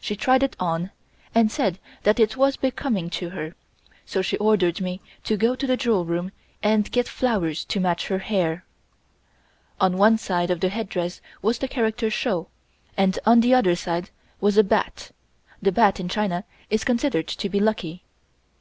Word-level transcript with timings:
She 0.00 0.16
tried 0.16 0.42
it 0.42 0.56
on, 0.58 0.90
and 1.36 1.48
said 1.48 1.78
that 2.02 2.18
it 2.18 2.36
was 2.36 2.56
becoming 2.56 3.08
to 3.10 3.28
her, 3.30 3.54
so 4.04 4.20
she 4.20 4.36
ordered 4.38 4.80
me 4.80 5.00
to 5.22 5.36
go 5.36 5.54
to 5.54 5.66
the 5.68 5.76
jewel 5.76 6.04
room 6.04 6.32
and 6.64 6.90
get 6.90 7.06
flowers 7.06 7.64
to 7.66 7.78
match 7.78 8.04
for 8.08 8.14
her 8.14 8.24
hair. 8.24 8.64
On 9.80 9.96
one 9.96 10.18
side 10.18 10.50
of 10.50 10.58
the 10.58 10.68
headdress 10.68 11.20
was 11.42 11.58
the 11.58 11.68
character 11.68 12.10
(shou) 12.10 12.48
and 12.96 13.20
on 13.24 13.38
the 13.38 13.54
other 13.54 13.76
side 13.76 14.10
was 14.40 14.58
a 14.58 14.64
bat 14.64 15.12
(the 15.62 15.70
bat 15.70 16.00
in 16.00 16.08
China 16.08 16.42
is 16.68 16.82
considered 16.82 17.28
to 17.28 17.48
be 17.48 17.60
lucky). 17.60 18.02